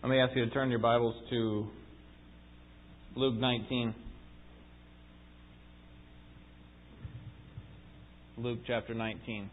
[0.00, 1.66] Let me ask you to turn your Bibles to
[3.16, 3.92] Luke 19.
[8.36, 9.50] Luke chapter 19.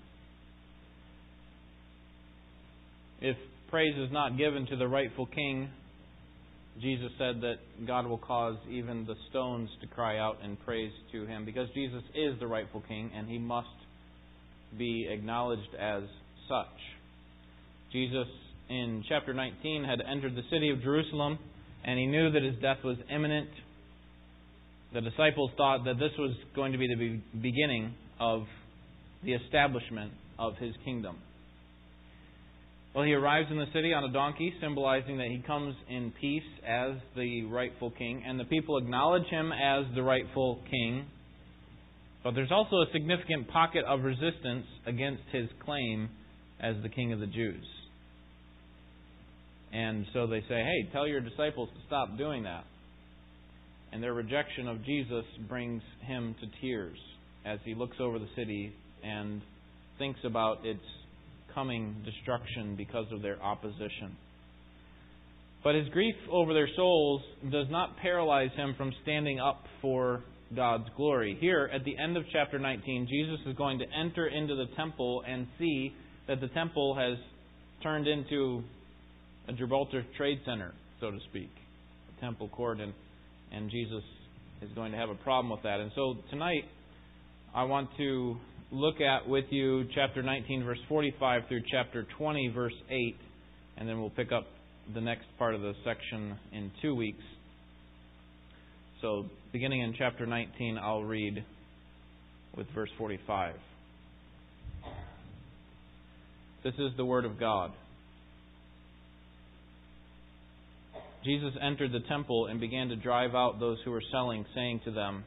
[3.21, 3.35] If
[3.71, 5.67] praise is not given to the rightful king,
[6.80, 7.56] Jesus said that
[7.88, 12.03] God will cause even the stones to cry out in praise to him because Jesus
[12.13, 13.67] is the rightful king and he must
[14.78, 16.03] be acknowledged as
[16.48, 16.67] such.
[17.91, 18.27] Jesus
[18.69, 21.37] in chapter 19 had entered the city of Jerusalem
[21.83, 23.49] and he knew that his death was imminent.
[24.93, 28.43] The disciples thought that this was going to be the beginning of
[29.23, 31.17] the establishment of his kingdom.
[32.95, 36.43] Well, he arrives in the city on a donkey, symbolizing that he comes in peace
[36.66, 41.05] as the rightful king, and the people acknowledge him as the rightful king.
[42.23, 46.09] But there's also a significant pocket of resistance against his claim
[46.61, 47.66] as the king of the Jews.
[49.73, 52.63] And so they say, hey, tell your disciples to stop doing that.
[53.91, 56.97] And their rejection of Jesus brings him to tears
[57.45, 59.41] as he looks over the city and
[59.97, 60.83] thinks about its
[61.53, 64.16] coming destruction because of their opposition.
[65.63, 70.23] But his grief over their souls does not paralyze him from standing up for
[70.55, 71.38] God's glory.
[71.39, 75.23] Here, at the end of chapter 19, Jesus is going to enter into the temple
[75.27, 75.94] and see
[76.27, 77.17] that the temple has
[77.81, 78.63] turned into
[79.47, 81.51] a Gibraltar Trade Center, so to speak,
[82.17, 82.93] a temple court, and,
[83.51, 84.03] and Jesus
[84.61, 85.79] is going to have a problem with that.
[85.79, 86.65] And so tonight,
[87.53, 88.38] I want to
[88.71, 93.16] look at with you chapter 19, verse 45 through chapter 20, verse 8,
[93.77, 94.45] and then we'll pick up
[94.93, 97.23] the next part of the section in two weeks.
[99.01, 101.43] So, beginning in chapter 19, I'll read
[102.55, 103.55] with verse 45.
[106.63, 107.71] This is the Word of God.
[111.26, 114.91] Jesus entered the temple and began to drive out those who were selling, saying to
[114.91, 115.24] them,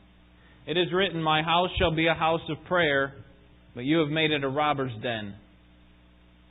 [0.67, 3.15] It is written, My house shall be a house of prayer,
[3.75, 5.35] but you have made it a robber's den.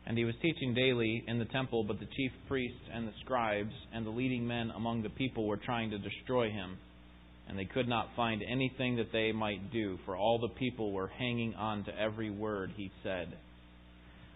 [0.05, 3.73] And he was teaching daily in the temple, but the chief priests and the scribes
[3.93, 6.77] and the leading men among the people were trying to destroy him.
[7.47, 11.07] And they could not find anything that they might do, for all the people were
[11.07, 13.33] hanging on to every word he said.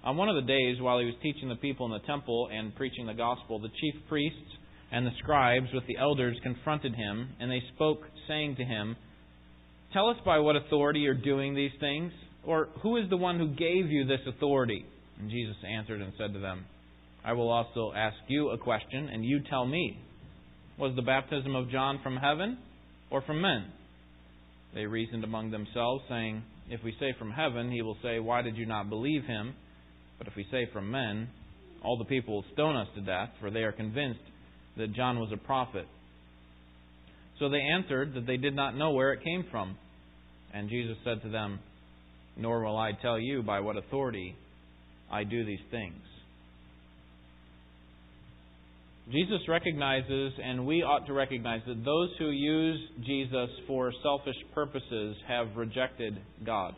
[0.06, 2.76] On one of the days, while he was teaching the people in the temple and
[2.76, 4.58] preaching the gospel, the chief priests
[4.92, 8.96] and the scribes with the elders confronted him, and they spoke, saying to him,
[9.94, 12.12] Tell us by what authority you're doing these things,
[12.46, 14.86] or who is the one who gave you this authority?
[15.20, 16.66] And Jesus answered and said to them,
[17.24, 19.98] I will also ask you a question, and you tell me.
[20.80, 22.58] Was the baptism of John from heaven
[23.12, 23.66] or from men?
[24.74, 28.58] They reasoned among themselves, saying, If we say from heaven, he will say, Why did
[28.58, 29.54] you not believe him?
[30.18, 31.30] But if we say from men,
[31.84, 34.22] all the people will stone us to death, for they are convinced
[34.78, 35.88] that John was a prophet.
[37.40, 39.76] So they answered that they did not know where it came from.
[40.54, 41.60] And Jesus said to them,
[42.38, 44.36] Nor will I tell you by what authority
[45.12, 45.96] I do these things.
[49.12, 55.18] Jesus recognizes, and we ought to recognize, that those who use Jesus for selfish purposes
[55.28, 56.76] have rejected God.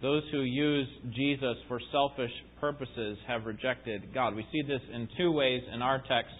[0.00, 4.36] Those who use Jesus for selfish purposes have rejected God.
[4.36, 6.32] We see this in two ways in our text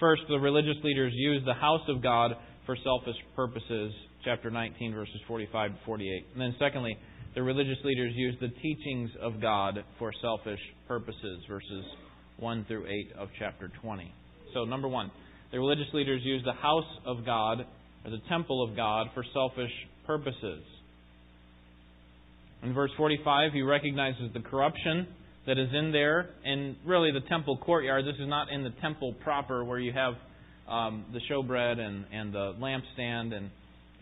[0.00, 2.32] First, the religious leaders used the house of God
[2.64, 3.92] for selfish purposes,
[4.24, 6.26] chapter 19, verses 45 to 48.
[6.32, 6.96] And then, secondly,
[7.34, 11.84] the religious leaders used the teachings of God for selfish purposes, verses
[12.38, 14.12] 1 through 8 of chapter 20.
[14.54, 15.10] So, number one,
[15.52, 17.66] the religious leaders used the house of God,
[18.06, 19.72] or the temple of God, for selfish
[20.06, 20.62] purposes.
[22.62, 25.08] In verse 45, he recognizes the corruption
[25.46, 28.04] that is in there, and really the temple courtyard.
[28.04, 30.14] This is not in the temple proper where you have
[30.68, 33.50] um, the showbread and, and the lampstand and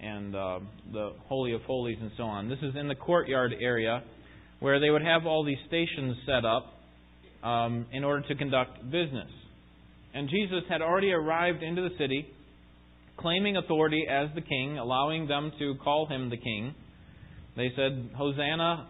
[0.01, 0.61] and uh,
[0.93, 2.49] the holy of holies and so on.
[2.49, 4.03] This is in the courtyard area
[4.61, 6.67] where they would have all these stations set up
[7.43, 9.31] um, in order to conduct business.
[10.15, 12.27] And Jesus had already arrived into the city,
[13.19, 16.75] claiming authority as the king, allowing them to call him the king.
[17.57, 18.89] They said, Hosanna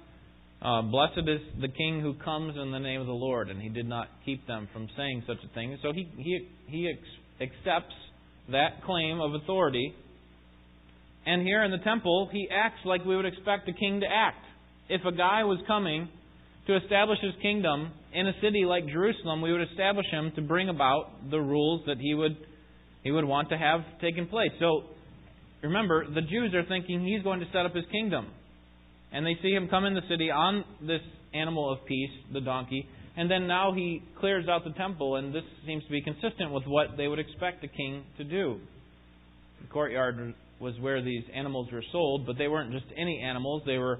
[0.60, 3.68] uh, blessed is the king who comes in the name of the Lord, and he
[3.68, 5.78] did not keep them from saying such a thing.
[5.82, 7.94] So he he he ex- accepts
[8.50, 9.94] that claim of authority,
[11.26, 14.44] and here in the temple he acts like we would expect a king to act.
[14.88, 16.08] If a guy was coming
[16.66, 20.70] to establish his kingdom in a city like Jerusalem, we would establish him to bring
[20.70, 22.36] about the rules that he would
[23.04, 24.50] he would want to have taken place.
[24.58, 24.82] So
[25.62, 28.32] remember, the Jews are thinking he's going to set up his kingdom
[29.12, 31.00] and they see him come in the city on this
[31.34, 32.86] animal of peace, the donkey,
[33.18, 36.62] And then now he clears out the temple, and this seems to be consistent with
[36.66, 38.60] what they would expect a king to do.
[39.60, 43.78] The courtyard was where these animals were sold, but they weren't just any animals, they
[43.78, 43.98] were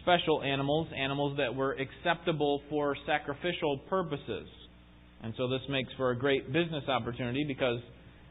[0.00, 4.48] special animals, animals that were acceptable for sacrificial purposes.
[5.22, 7.80] And so this makes for a great business opportunity because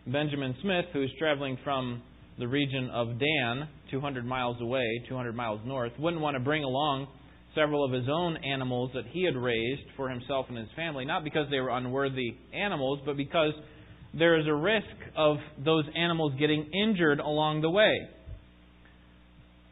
[0.08, 2.02] Benjamin Smith, who's traveling from
[2.40, 7.08] the region of Dan, 200 miles away, 200 miles north, wouldn't want to bring along
[7.54, 11.24] several of his own animals that he had raised for himself and his family, not
[11.24, 13.54] because they were unworthy animals, but because
[14.18, 18.08] there is a risk of those animals getting injured along the way.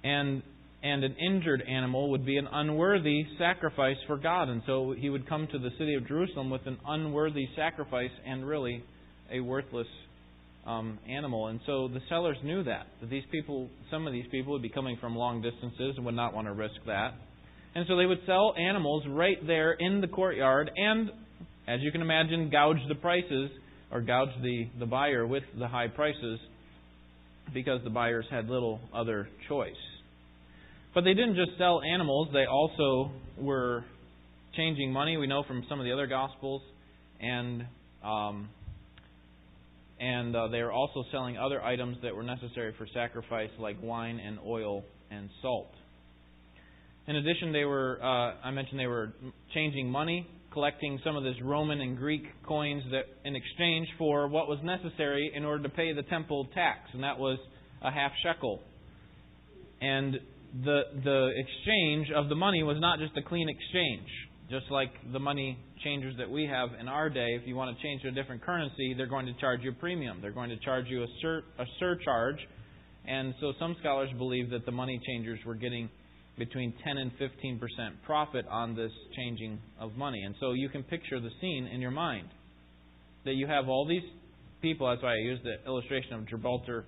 [0.03, 0.43] And
[0.83, 4.47] and an injured animal would be an unworthy sacrifice for God.
[4.47, 8.47] And so he would come to the city of Jerusalem with an unworthy sacrifice and
[8.47, 8.83] really
[9.31, 9.87] a worthless
[10.67, 11.47] um, animal.
[11.47, 14.69] And so the sellers knew that that these people, some of these people, would be
[14.69, 17.13] coming from long distances and would not want to risk that.
[17.75, 21.09] And so they would sell animals right there in the courtyard, and
[21.67, 23.49] as you can imagine, gouge the prices
[23.91, 26.39] or gouge the, the buyer with the high prices
[27.53, 29.71] because the buyers had little other choice.
[30.93, 33.85] But they didn't just sell animals, they also were
[34.55, 35.15] changing money.
[35.15, 36.61] We know from some of the other Gospels.
[37.21, 37.65] And
[38.03, 38.49] um,
[39.99, 44.19] and uh, they were also selling other items that were necessary for sacrifice, like wine
[44.19, 45.71] and oil and salt.
[47.07, 49.13] In addition, they were uh, I mentioned they were
[49.53, 54.47] changing money, collecting some of this Roman and Greek coins that in exchange for what
[54.47, 57.39] was necessary in order to pay the temple tax, and that was
[57.81, 58.59] a half shekel.
[59.81, 60.15] And
[60.63, 64.09] the the exchange of the money was not just a clean exchange.
[64.49, 67.83] Just like the money changers that we have in our day, if you want to
[67.83, 70.19] change to a different currency, they're going to charge you a premium.
[70.21, 72.37] They're going to charge you a, sur- a surcharge.
[73.05, 75.89] And so some scholars believe that the money changers were getting
[76.37, 77.59] between 10 and 15%
[78.05, 80.21] profit on this changing of money.
[80.23, 82.27] And so you can picture the scene in your mind
[83.25, 84.03] that you have all these
[84.61, 84.87] people.
[84.89, 86.85] That's why I used the illustration of Gibraltar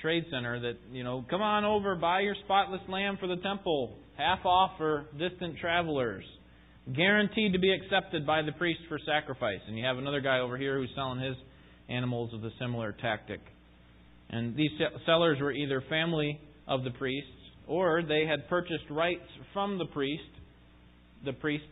[0.00, 3.96] Trade Center that, you know, come on over, buy your spotless lamb for the temple,
[4.16, 6.24] half off for distant travelers
[6.94, 9.60] guaranteed to be accepted by the priest for sacrifice.
[9.68, 11.36] And you have another guy over here who's selling his
[11.88, 13.40] animals with a similar tactic.
[14.30, 14.70] And these
[15.06, 17.30] sellers were either family of the priests
[17.66, 20.22] or they had purchased rights from the priest,
[21.24, 21.66] the priests,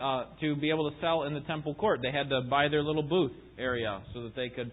[0.00, 2.00] uh, to be able to sell in the temple court.
[2.02, 4.70] They had to buy their little booth area so that they could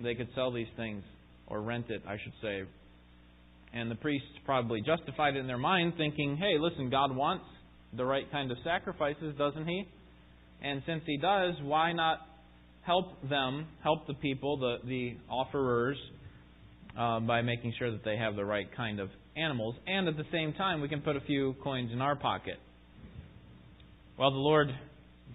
[0.00, 1.02] they could sell these things
[1.48, 2.62] or rent it, I should say.
[3.74, 7.44] And the priests probably justified it in their mind, thinking, "Hey, listen, God wants
[7.96, 9.86] the right kind of sacrifices, doesn't he?
[10.62, 12.20] And since he does, why not
[12.82, 15.96] help them, help the people, the, the offerers,
[16.98, 19.76] uh, by making sure that they have the right kind of animals?
[19.86, 22.56] And at the same time, we can put a few coins in our pocket.
[24.18, 24.68] Well, the Lord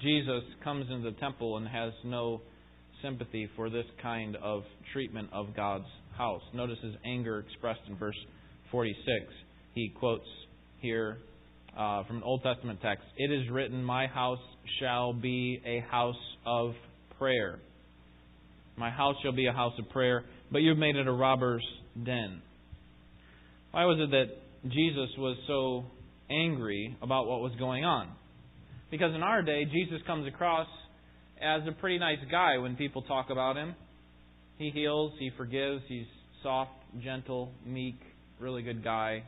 [0.01, 2.41] Jesus comes into the temple and has no
[3.01, 5.85] sympathy for this kind of treatment of God's
[6.17, 6.41] house.
[6.53, 8.17] Notice his anger expressed in verse
[8.71, 9.05] 46.
[9.73, 10.27] He quotes
[10.79, 11.17] here
[11.77, 13.03] uh, from an Old Testament text.
[13.17, 14.39] It is written, My house
[14.79, 16.15] shall be a house
[16.45, 16.73] of
[17.17, 17.59] prayer.
[18.77, 21.65] My house shall be a house of prayer, but you've made it a robber's
[22.03, 22.41] den.
[23.71, 25.83] Why was it that Jesus was so
[26.29, 28.09] angry about what was going on?
[28.91, 30.67] Because in our day, Jesus comes across
[31.41, 33.75] as a pretty nice guy when people talk about him.
[34.57, 36.05] He heals, he forgives, he's
[36.43, 36.71] soft,
[37.03, 37.99] gentle, meek,
[38.39, 39.23] really good guy,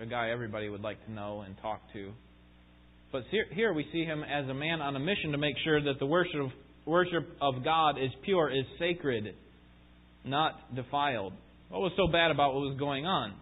[0.00, 2.12] a guy everybody would like to know and talk to.
[3.12, 3.22] But
[3.52, 6.06] here we see him as a man on a mission to make sure that the
[6.06, 6.50] worship of,
[6.84, 9.34] worship of God is pure, is sacred,
[10.24, 11.32] not defiled.
[11.68, 13.34] What was so bad about what was going on?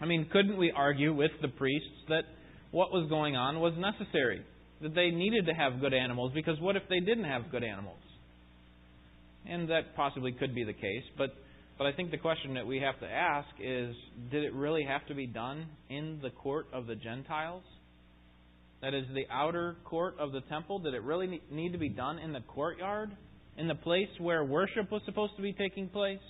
[0.00, 2.24] I mean, couldn't we argue with the priests that
[2.70, 4.44] what was going on was necessary?
[4.82, 7.98] That they needed to have good animals, because what if they didn't have good animals?
[9.46, 11.30] And that possibly could be the case, but
[11.80, 13.96] but I think the question that we have to ask is
[14.30, 17.62] did it really have to be done in the court of the Gentiles?
[18.82, 20.80] That is, the outer court of the temple?
[20.80, 23.12] Did it really need to be done in the courtyard?
[23.56, 26.20] In the place where worship was supposed to be taking place?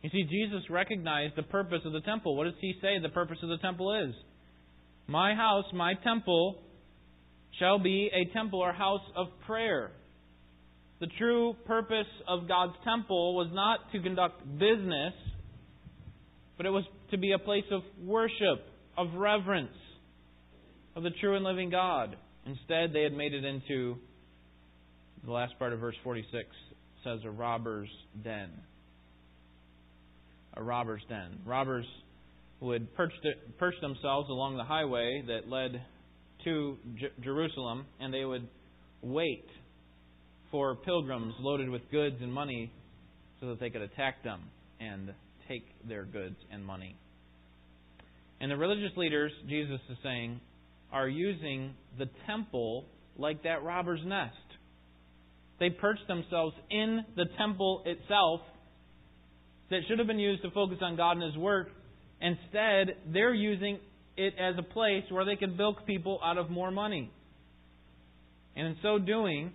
[0.00, 2.36] You see, Jesus recognized the purpose of the temple.
[2.36, 4.14] What does he say the purpose of the temple is?
[5.08, 6.62] My house, my temple,
[7.58, 9.90] shall be a temple or house of prayer.
[11.00, 15.12] The true purpose of God's temple was not to conduct business,
[16.56, 18.64] but it was to be a place of worship,
[18.96, 19.76] of reverence
[20.96, 22.16] of the true and living God.
[22.46, 23.96] Instead, they had made it into
[25.24, 26.48] the last part of verse 46
[27.04, 27.90] says a robber's
[28.24, 28.50] den.
[30.54, 31.38] A robber's den.
[31.44, 31.86] Robbers
[32.60, 33.12] would perch,
[33.82, 35.82] themselves along the highway that led
[36.44, 38.48] to J- Jerusalem and they would
[39.02, 39.44] wait
[40.50, 42.72] for pilgrims loaded with goods and money
[43.40, 44.40] so that they could attack them
[44.80, 45.12] and
[45.48, 46.96] take their goods and money.
[48.40, 50.40] And the religious leaders, Jesus is saying,
[50.92, 52.84] are using the temple
[53.16, 54.34] like that robber's nest.
[55.58, 58.40] They perched themselves in the temple itself
[59.70, 61.68] that should have been used to focus on God and His work.
[62.20, 63.78] Instead, they're using
[64.16, 67.10] it as a place where they can bilk people out of more money.
[68.54, 69.52] And in so doing,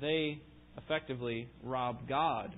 [0.00, 0.40] they
[0.76, 2.54] effectively rob God,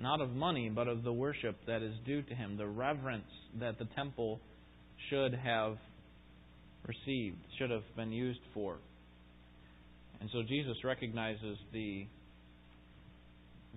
[0.00, 3.24] not of money, but of the worship that is due to Him, the reverence
[3.60, 4.40] that the temple
[5.10, 5.76] should have
[6.86, 8.76] received, should have been used for.
[10.20, 12.06] And so Jesus recognizes the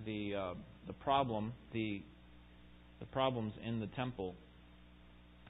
[0.04, 0.54] the uh,
[0.86, 2.02] the problem, the
[3.00, 4.34] the problems in the temple.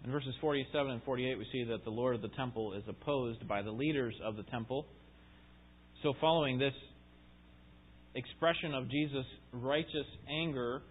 [0.05, 3.47] In verses 47 and 48, we see that the Lord of the temple is opposed
[3.49, 4.87] by the leaders of the temple.
[6.03, 6.75] So, following this
[8.17, 10.83] expression of Jesus' righteous anger,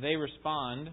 [0.00, 0.90] they respond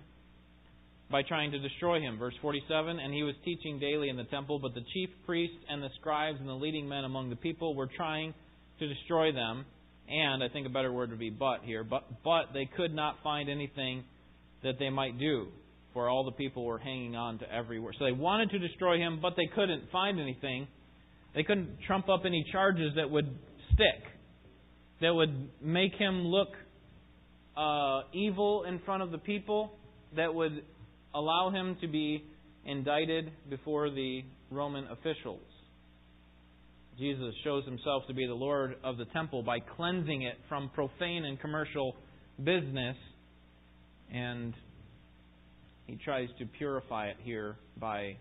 [1.09, 2.17] by trying to destroy him.
[2.17, 5.81] Verse 47 And he was teaching daily in the temple, but the chief priests and
[5.81, 8.33] the scribes and the leading men among the people were trying
[8.79, 9.65] to destroy them.
[10.09, 11.83] And I think a better word would be but here.
[11.83, 14.03] But, but they could not find anything
[14.63, 15.47] that they might do,
[15.93, 17.95] for all the people were hanging on to every word.
[18.00, 20.67] So they wanted to destroy him, but they couldn't find anything.
[21.36, 23.27] They couldn't trump up any charges that would
[23.74, 24.03] stick,
[25.01, 26.49] that would make him look
[27.55, 29.71] uh, evil in front of the people,
[30.15, 30.63] that would
[31.13, 32.23] allow him to be
[32.65, 35.41] indicted before the Roman officials.
[36.97, 41.25] Jesus shows himself to be the Lord of the temple by cleansing it from profane
[41.25, 41.95] and commercial
[42.43, 42.95] business,
[44.11, 44.53] and
[45.85, 48.17] he tries to purify it here by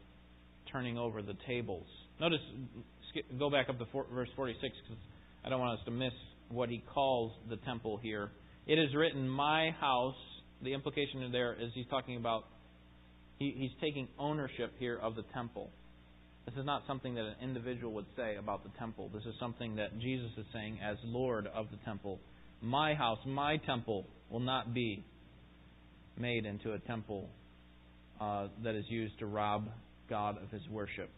[0.71, 1.87] turning over the tables.
[2.21, 2.41] Notice,
[3.39, 5.03] go back up to verse 46 because
[5.45, 6.13] I don't want us to miss
[6.49, 8.31] what he calls the temple here.
[8.67, 10.15] It is written, My house.
[10.63, 12.45] The implication there is he's talking about
[13.39, 15.71] he, he's taking ownership here of the temple.
[16.47, 19.11] This is not something that an individual would say about the temple.
[19.13, 22.21] This is something that Jesus is saying as Lord of the temple.
[22.63, 25.05] My house, my temple, will not be
[26.17, 27.29] made into a temple
[28.21, 29.69] uh, that is used to rob
[30.09, 31.11] God of his worship.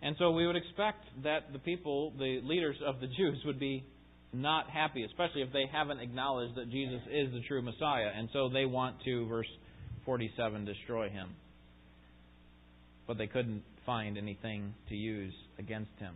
[0.00, 3.84] And so we would expect that the people, the leaders of the Jews, would be
[4.32, 8.10] not happy, especially if they haven't acknowledged that Jesus is the true Messiah.
[8.14, 9.46] And so they want to, verse
[10.04, 11.30] 47 destroy him.
[13.06, 16.14] But they couldn't find anything to use against him.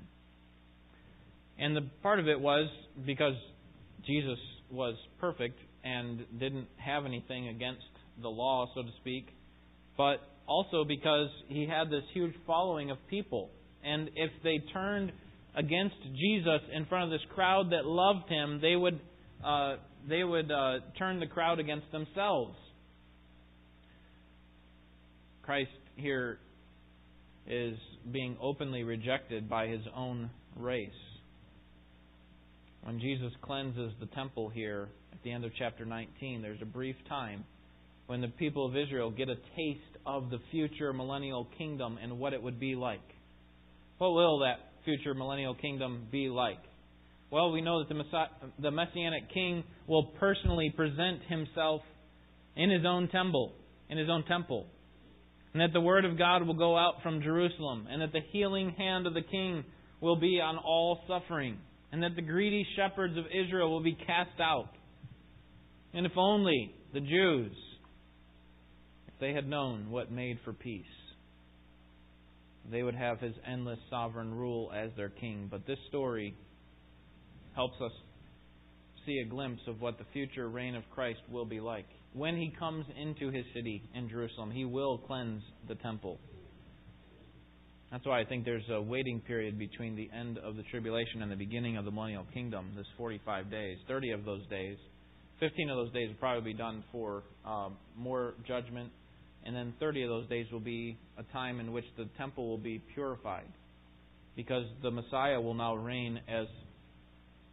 [1.59, 2.69] And the part of it was
[3.07, 3.35] because
[4.07, 4.38] Jesus
[4.71, 7.83] was perfect and didn't have anything against
[8.21, 9.26] the law, so to speak,
[9.97, 13.50] but also because he had this huge following of people.
[13.85, 15.12] And if they turned
[15.54, 19.00] against Jesus in front of this crowd that loved him, they would
[19.44, 19.76] uh,
[20.09, 22.56] they would uh, turn the crowd against themselves.
[25.42, 26.38] Christ here
[27.47, 27.76] is
[28.12, 30.90] being openly rejected by his own race.
[32.85, 36.97] When Jesus cleanses the temple here at the end of chapter 19, there's a brief
[37.09, 37.44] time
[38.06, 42.32] when the people of Israel get a taste of the future millennial kingdom and what
[42.32, 43.00] it would be like.
[43.99, 46.58] What will that future millennial kingdom be like?
[47.30, 48.02] Well, we know that the,
[48.60, 51.80] the Messianic King will personally present himself
[52.56, 53.52] in his own temple,
[53.88, 54.66] in his own temple
[55.52, 58.74] and that the word of God will go out from Jerusalem, and that the healing
[58.76, 59.64] hand of the king
[60.00, 61.58] will be on all suffering,
[61.92, 64.70] and that the greedy shepherds of Israel will be cast out.
[65.92, 67.52] And if only the Jews,
[69.08, 70.84] if they had known what made for peace,
[72.71, 75.49] they would have his endless sovereign rule as their king.
[75.50, 76.35] But this story
[77.54, 77.92] helps us
[79.04, 82.52] see a glimpse of what the future reign of Christ will be like when he
[82.59, 86.19] comes into his city in Jerusalem, he will cleanse the temple.
[87.90, 91.31] That's why I think there's a waiting period between the end of the tribulation and
[91.31, 93.78] the beginning of the millennial kingdom, this 45 days.
[93.87, 94.76] 30 of those days,
[95.40, 98.90] 15 of those days will probably be done for um, more judgment,
[99.44, 102.58] and then 30 of those days will be a time in which the temple will
[102.58, 103.49] be purified.
[104.37, 106.46] Because the Messiah will now reign as,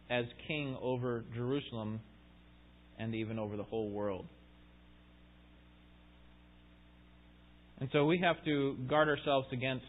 [0.08, 2.00] as king over Jerusalem
[2.98, 4.26] and even over the whole world.
[7.80, 9.86] And so we have to guard ourselves against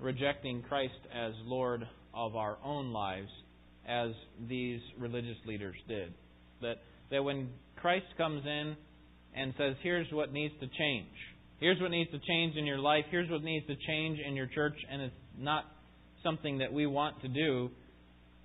[0.00, 3.28] rejecting Christ as Lord of our own lives,
[3.86, 4.10] as
[4.48, 6.14] these religious leaders did.
[6.62, 6.76] That,
[7.10, 8.76] that when Christ comes in
[9.38, 11.08] and says, here's what needs to change,
[11.60, 14.46] here's what needs to change in your life, here's what needs to change in your
[14.46, 15.64] church, and it's not
[16.22, 17.70] something that we want to do,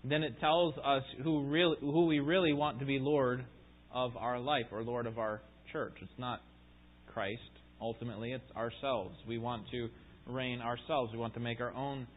[0.04, 3.46] then it tells us who really who we really want to be Lord
[3.94, 5.94] of our life or Lord of our church.
[6.02, 6.42] It's not
[7.08, 7.42] Christ.
[7.80, 9.16] Ultimately, it's ourselves.
[9.28, 9.90] We want to
[10.28, 11.12] reign ourselves.
[11.14, 12.08] We want to make our own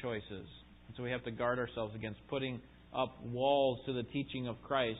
[0.00, 0.22] choices.
[0.30, 2.60] And so we have to guard ourselves against putting
[2.94, 4.98] up walls to the teaching of Christ,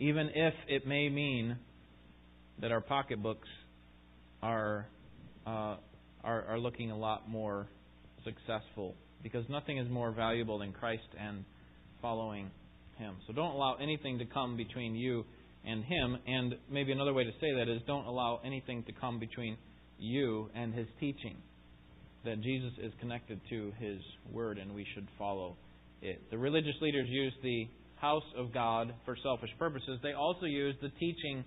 [0.00, 1.56] even if it may mean
[2.60, 3.48] that our pocketbooks
[4.42, 4.86] are
[5.46, 5.76] uh,
[6.24, 7.66] are, are looking a lot more
[8.24, 11.44] successful because nothing is more valuable than Christ and
[12.02, 12.50] following
[12.96, 13.16] Him.
[13.26, 15.24] So don't allow anything to come between you
[15.64, 16.18] and Him.
[16.26, 19.56] And maybe another way to say that is don't allow anything to come between
[19.98, 21.36] you and His teaching.
[22.24, 23.98] That Jesus is connected to His
[24.30, 25.56] Word and we should follow
[26.02, 26.20] it.
[26.30, 27.66] The religious leaders use the
[28.00, 29.98] house of God for selfish purposes.
[30.02, 31.44] They also use the teaching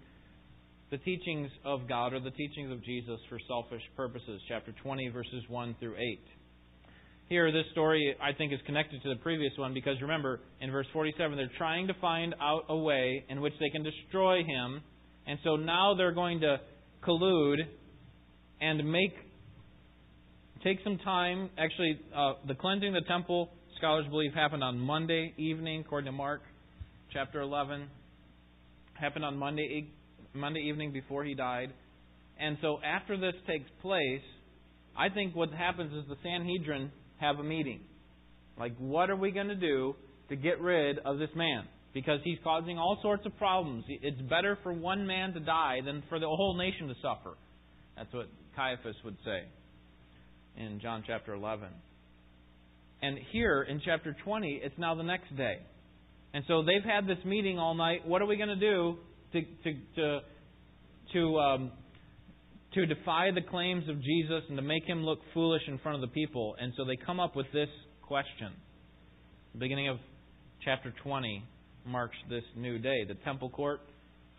[0.92, 4.40] the teachings of God or the teachings of Jesus for selfish purposes.
[4.48, 6.00] Chapter 20, verses 1 through 8.
[7.30, 10.86] Here, this story, I think, is connected to the previous one because remember, in verse
[10.94, 14.82] 47, they're trying to find out a way in which they can destroy him.
[15.26, 16.58] And so now they're going to
[17.04, 17.58] collude
[18.62, 19.14] and make
[20.64, 21.50] take some time.
[21.58, 23.50] Actually, uh, the cleansing of the temple,
[23.84, 26.42] scholars believe, happened on Monday evening, according to Mark
[27.12, 27.90] chapter 11.
[28.94, 29.90] Happened on Monday
[30.34, 31.74] Monday evening before he died.
[32.40, 34.22] And so after this takes place,
[34.98, 37.82] I think what happens is the Sanhedrin have a meeting.
[38.58, 39.96] Like, what are we going to do
[40.30, 41.66] to get rid of this man?
[41.94, 43.84] Because he's causing all sorts of problems.
[43.90, 47.36] It's better for one man to die than for the whole nation to suffer.
[47.98, 49.44] That's what Caiaphas would say
[50.56, 51.68] in John chapter 11.
[53.04, 55.58] And here in chapter 20, it's now the next day.
[56.34, 58.08] And so they've had this meeting all night.
[58.08, 58.98] What are we going to do
[59.34, 60.20] to to to
[61.12, 61.72] to, um,
[62.74, 66.02] to defy the claims of Jesus and to make him look foolish in front of
[66.02, 66.56] the people.
[66.60, 67.70] And so they come up with this
[68.02, 68.52] question.
[69.54, 69.98] The beginning of
[70.64, 71.44] chapter 20
[71.86, 73.04] marks this new day.
[73.08, 73.82] The temple court,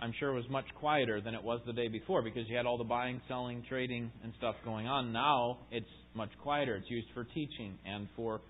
[0.00, 2.78] I'm sure, was much quieter than it was the day before because you had all
[2.78, 5.12] the buying, selling, trading, and stuff going on.
[5.12, 6.76] Now it's much quieter.
[6.76, 8.40] It's used for teaching and for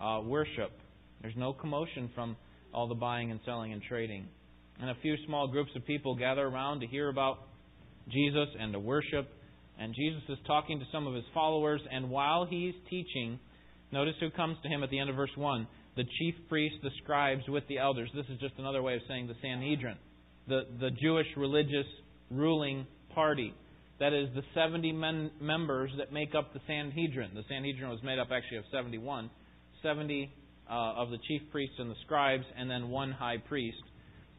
[0.00, 0.72] uh, worship.
[1.22, 2.36] There's no commotion from
[2.72, 4.26] all the buying and selling and trading
[4.80, 7.38] and a few small groups of people gather around to hear about
[8.10, 9.28] Jesus and to worship.
[9.78, 13.38] And Jesus is talking to some of his followers, and while he's teaching,
[13.92, 16.90] notice who comes to him at the end of verse 1 the chief priests, the
[17.04, 18.10] scribes, with the elders.
[18.16, 19.96] This is just another way of saying the Sanhedrin,
[20.48, 21.86] the, the Jewish religious
[22.32, 23.54] ruling party.
[24.00, 27.30] That is the 70 men, members that make up the Sanhedrin.
[27.34, 29.30] The Sanhedrin was made up actually of 71.
[29.84, 30.32] 70
[30.68, 33.82] uh, of the chief priests and the scribes, and then one high priest.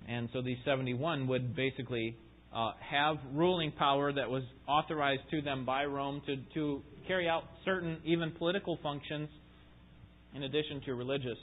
[0.09, 2.17] And so these 71 would basically
[2.53, 7.43] uh, have ruling power that was authorized to them by Rome to, to carry out
[7.63, 9.29] certain, even political functions,
[10.33, 11.37] in addition to religious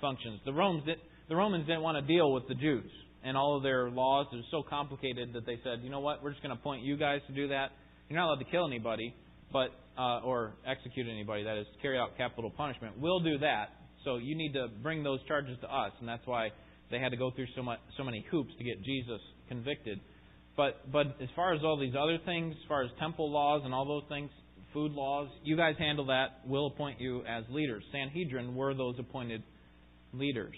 [0.00, 0.40] functions.
[0.44, 0.96] The Romans, did,
[1.28, 2.90] the Romans didn't want to deal with the Jews
[3.24, 4.26] and all of their laws.
[4.32, 6.82] It was so complicated that they said, you know what, we're just going to appoint
[6.82, 7.70] you guys to do that.
[8.08, 9.14] You're not allowed to kill anybody,
[9.52, 11.44] but uh, or execute anybody.
[11.44, 12.98] That is, carry out capital punishment.
[12.98, 13.70] We'll do that.
[14.04, 16.50] So you need to bring those charges to us, and that's why
[16.90, 20.00] they had to go through so much, so many hoops to get Jesus convicted.
[20.56, 23.72] But but as far as all these other things, as far as temple laws and
[23.72, 24.30] all those things,
[24.72, 26.40] food laws, you guys handle that.
[26.46, 27.82] We'll appoint you as leaders.
[27.92, 29.42] Sanhedrin were those appointed
[30.12, 30.56] leaders.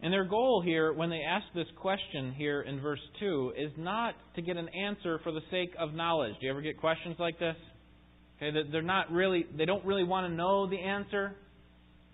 [0.00, 4.14] And their goal here, when they ask this question here in verse 2, is not
[4.36, 6.34] to get an answer for the sake of knowledge.
[6.40, 7.56] Do you ever get questions like this?
[8.36, 11.34] Okay, they're not really, they don't really want to know the answer.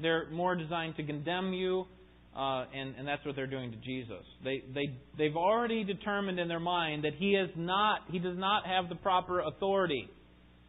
[0.00, 1.84] They're more designed to condemn you
[2.36, 4.24] uh, and, and that's what they're doing to Jesus.
[4.42, 8.66] They, they, they've already determined in their mind that he is not, he does not
[8.66, 10.08] have the proper authority.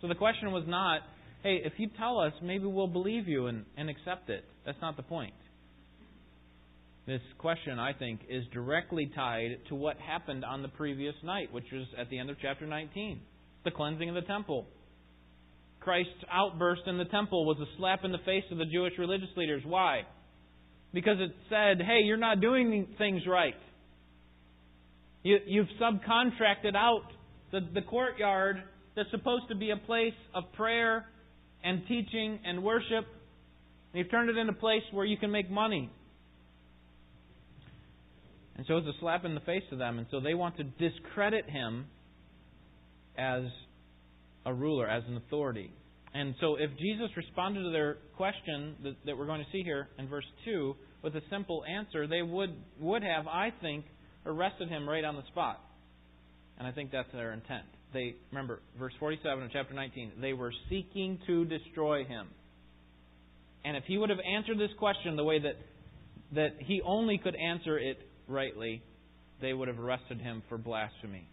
[0.02, 1.02] So the question was not,
[1.42, 4.44] hey, if you tell us, maybe we'll believe you and, and accept it.
[4.66, 5.34] That's not the point.
[7.08, 11.66] This question, I think, is directly tied to what happened on the previous night, which
[11.72, 13.22] was at the end of chapter 19
[13.64, 14.68] the cleansing of the temple.
[15.80, 19.30] Christ's outburst in the temple was a slap in the face of the Jewish religious
[19.36, 19.64] leaders.
[19.66, 20.04] Why?
[20.96, 23.54] because it said, hey, you're not doing things right.
[25.24, 27.04] You, you've subcontracted out
[27.52, 28.64] the, the courtyard
[28.96, 31.06] that's supposed to be a place of prayer
[31.66, 33.06] and teaching and worship.
[33.92, 35.92] And you've turned it into a place where you can make money.
[38.56, 39.98] And so it's a slap in the face to them.
[39.98, 41.86] And so they want to discredit him
[43.18, 43.44] as
[44.46, 45.72] a ruler, as an authority.
[46.14, 49.90] And so if Jesus responded to their question that, that we're going to see here
[50.00, 53.86] in verse 2 with a simple answer, they would, would have, I think,
[54.26, 55.60] arrested him right on the spot.
[56.58, 57.66] And I think that's their intent.
[57.94, 62.28] they remember verse 47 of chapter 19, they were seeking to destroy him.
[63.66, 65.56] And if he would have answered this question the way that
[66.34, 68.82] that he only could answer it rightly,
[69.42, 71.28] they would have arrested him for blasphemy.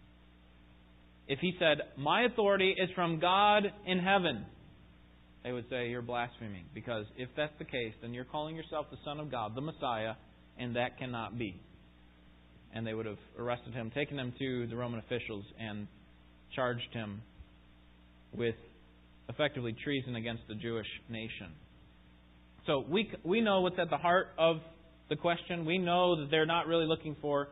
[1.29, 4.45] If he said, "My authority is from God in heaven,"
[5.45, 8.99] they would say you're blaspheming because if that's the case, then you're calling yourself the
[9.05, 10.15] son of God, the Messiah,
[10.59, 11.61] and that cannot be.
[12.75, 15.87] And they would have arrested him, taken him to the Roman officials and
[16.55, 17.23] charged him
[18.33, 18.55] with
[19.29, 21.53] effectively treason against the Jewish nation.
[22.67, 24.61] So we we know what's at the heart of
[25.13, 25.65] the question.
[25.67, 27.49] We know that they're not really looking for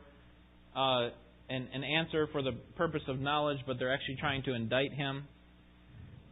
[0.74, 1.10] uh,
[1.48, 5.24] an, an answer for the purpose of knowledge, but they're actually trying to indict him.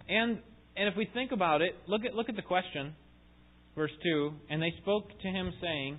[0.08, 0.38] And
[0.76, 2.94] and if we think about it, look at look at the question,
[3.76, 4.32] verse two.
[4.48, 5.98] And they spoke to him, saying,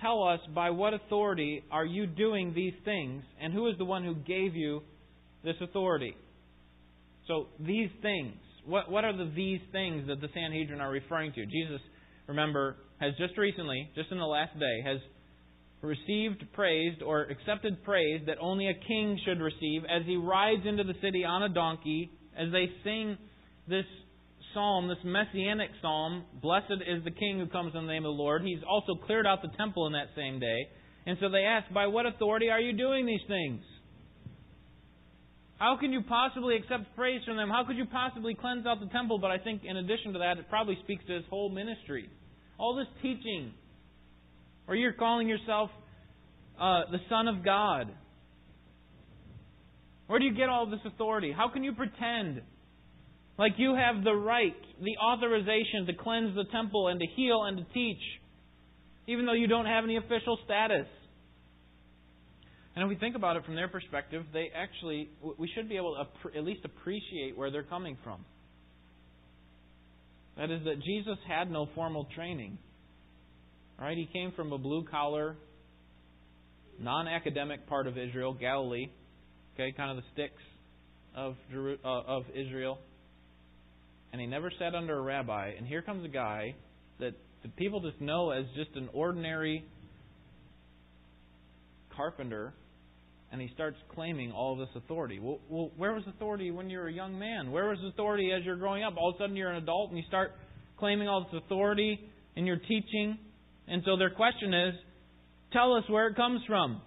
[0.00, 4.02] "Tell us by what authority are you doing these things, and who is the one
[4.02, 4.82] who gave you
[5.44, 6.16] this authority.
[7.28, 8.34] So these things,
[8.66, 11.44] what, what are the these things that the Sanhedrin are referring to?
[11.44, 11.80] Jesus,
[12.26, 14.98] remember, has just recently, just in the last day, has
[15.82, 20.84] received praise or accepted praise that only a king should receive as he rides into
[20.84, 23.18] the city on a donkey, as they sing
[23.68, 23.84] this
[24.54, 28.22] psalm, this messianic psalm, Blessed is the King who comes in the name of the
[28.22, 28.42] Lord.
[28.42, 30.68] He's also cleared out the temple in that same day.
[31.06, 33.60] And so they ask, By what authority are you doing these things?
[35.58, 37.48] How can you possibly accept praise from them?
[37.48, 39.18] How could you possibly cleanse out the temple?
[39.18, 42.08] But I think in addition to that, it probably speaks to his whole ministry.
[42.58, 43.52] All this teaching,
[44.66, 45.70] or you're calling yourself
[46.60, 47.90] uh, the Son of God.
[50.06, 51.32] Where do you get all this authority?
[51.36, 52.42] How can you pretend
[53.38, 57.58] like you have the right, the authorization to cleanse the temple and to heal and
[57.58, 58.02] to teach,
[59.08, 60.86] even though you don't have any official status?
[62.76, 65.94] And if we think about it from their perspective, they actually, we should be able
[65.94, 68.24] to at least appreciate where they're coming from.
[70.36, 72.58] That is, that Jesus had no formal training.
[73.78, 73.96] Right?
[73.96, 75.36] He came from a blue collar,
[76.80, 78.88] non academic part of Israel, Galilee.
[79.54, 80.42] Okay, kind of the sticks
[81.14, 82.78] of, uh, of Israel.
[84.12, 85.52] And he never sat under a rabbi.
[85.56, 86.54] And here comes a guy
[87.00, 89.64] that the people just know as just an ordinary
[91.96, 92.52] carpenter
[93.34, 95.18] and he starts claiming all this authority.
[95.18, 97.50] Well, well, where was authority when you were a young man?
[97.50, 98.94] Where was authority as you're growing up?
[98.96, 100.30] All of a sudden you're an adult and you start
[100.78, 101.98] claiming all this authority
[102.36, 103.18] in your teaching.
[103.66, 104.74] And so their question is,
[105.52, 106.80] tell us where it comes from.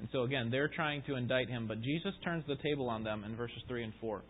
[0.00, 3.22] And so again, they're trying to indict him, but Jesus turns the table on them
[3.22, 4.22] in verses 3 and 4.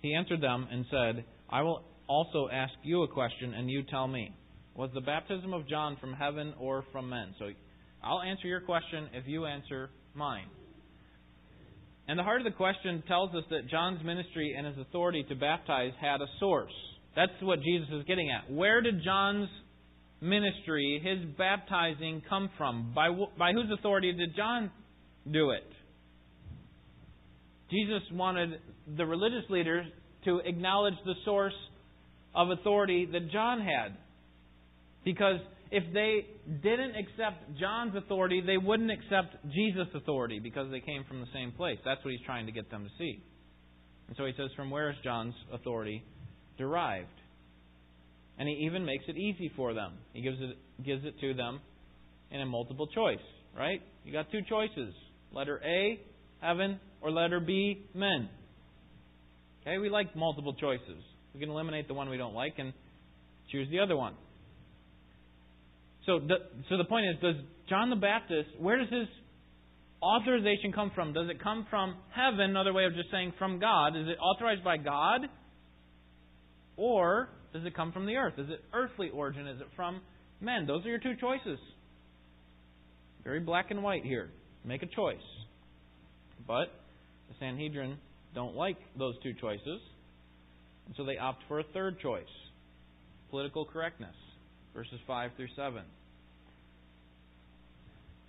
[0.00, 4.08] He answered them and said, I will also ask you a question, and you tell
[4.08, 4.34] me.
[4.74, 7.34] Was the baptism of John from heaven or from men?
[7.38, 7.50] So
[8.02, 10.46] I'll answer your question if you answer mine.
[12.08, 15.34] And the heart of the question tells us that John's ministry and his authority to
[15.36, 16.72] baptize had a source.
[17.14, 18.52] That's what Jesus is getting at.
[18.52, 19.48] Where did John's
[20.20, 22.92] ministry, his baptizing, come from?
[22.94, 24.70] By, by whose authority did John
[25.30, 25.64] do it?
[27.70, 28.58] Jesus wanted
[28.96, 29.86] the religious leaders
[30.24, 31.54] to acknowledge the source
[32.34, 33.96] of authority that John had.
[35.04, 35.40] Because
[35.72, 36.26] if they
[36.62, 41.50] didn't accept John's authority, they wouldn't accept Jesus' authority because they came from the same
[41.50, 41.78] place.
[41.82, 43.22] That's what he's trying to get them to see.
[44.08, 46.04] And so he says, From where is John's authority
[46.58, 47.08] derived?
[48.38, 49.94] And he even makes it easy for them.
[50.12, 51.60] He gives it, gives it to them
[52.30, 53.24] in a multiple choice,
[53.56, 53.80] right?
[54.04, 54.92] You got two choices
[55.32, 55.98] letter A,
[56.42, 58.28] heaven, or letter B, men.
[59.62, 61.02] Okay, we like multiple choices.
[61.32, 62.74] We can eliminate the one we don't like and
[63.50, 64.14] choose the other one.
[66.06, 66.36] So the,
[66.68, 67.36] so the point is, does
[67.68, 69.06] John the Baptist, where does his
[70.02, 71.12] authorization come from?
[71.12, 72.50] Does it come from heaven?
[72.50, 73.96] Another way of just saying from God.
[73.96, 75.22] Is it authorized by God?
[76.76, 78.34] Or does it come from the earth?
[78.38, 79.46] Is it earthly origin?
[79.46, 80.00] Is it from
[80.40, 80.66] men?
[80.66, 81.58] Those are your two choices.
[83.22, 84.30] Very black and white here.
[84.64, 85.16] Make a choice.
[86.46, 86.66] But
[87.28, 87.96] the Sanhedrin
[88.34, 89.80] don't like those two choices,
[90.86, 92.24] and so they opt for a third choice
[93.30, 94.14] political correctness
[94.74, 95.82] verses 5 through 7.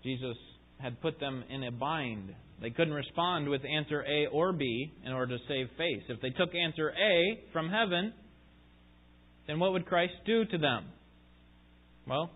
[0.04, 0.38] Jesus
[0.80, 2.34] had put them in a bind.
[2.62, 6.04] They couldn't respond with answer A or B in order to save face.
[6.10, 8.14] If they took answer A from heaven,
[9.48, 10.86] then what would Christ do to them?
[12.08, 12.30] Well,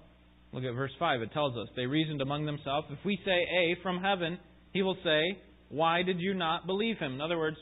[0.54, 1.22] look at verse 5.
[1.22, 2.88] It tells us they reasoned among themselves.
[2.89, 4.39] If we say A from heaven,
[4.72, 5.22] he will say,
[5.70, 7.13] Why did you not believe him?
[7.13, 7.58] In other words,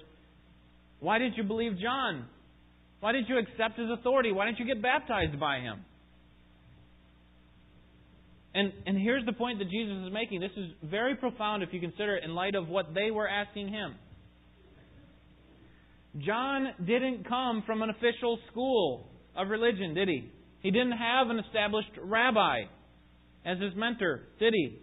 [0.99, 2.25] why didn't you believe John?
[2.99, 4.31] Why didn't you accept his authority?
[4.31, 5.79] Why didn't you get baptized by him?
[8.55, 10.39] And, and here's the point that Jesus is making.
[10.39, 13.67] This is very profound if you consider it in light of what they were asking
[13.67, 13.95] him.
[16.25, 20.31] John didn't come from an official school of religion, did he?
[20.61, 22.61] He didn't have an established rabbi
[23.45, 24.79] as his mentor, did he?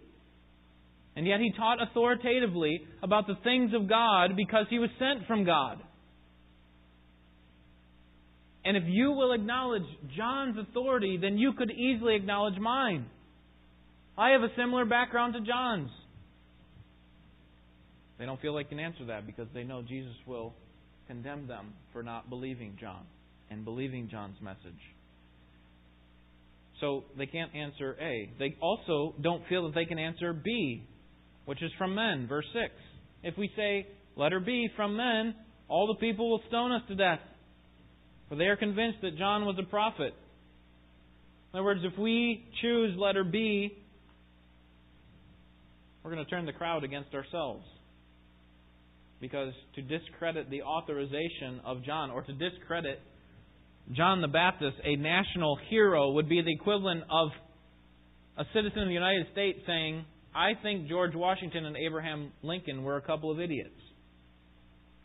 [1.17, 5.47] And yet he taught authoritatively about the things of God because he was sent from
[5.47, 5.79] God.
[8.67, 9.83] And if you will acknowledge
[10.15, 13.07] John's authority, then you could easily acknowledge mine.
[14.17, 15.91] I have a similar background to John's.
[18.19, 20.55] They don't feel they can answer that because they know Jesus will
[21.07, 23.05] condemn them for not believing John
[23.51, 24.81] and believing John's message.
[26.81, 28.31] So they can't answer A.
[28.39, 30.83] They also don't feel that they can answer B,
[31.45, 32.75] which is from men, verse 6.
[33.23, 35.35] If we say letter B from men,
[35.69, 37.21] all the people will stone us to death.
[38.29, 40.15] For they are convinced that John was a prophet.
[41.53, 43.77] In other words, if we choose letter B,
[46.03, 47.65] we're going to turn the crowd against ourselves.
[49.21, 53.01] Because to discredit the authorization of John, or to discredit
[53.93, 57.29] John the Baptist, a national hero, would be the equivalent of
[58.37, 62.97] a citizen of the United States saying, I think George Washington and Abraham Lincoln were
[62.97, 63.75] a couple of idiots.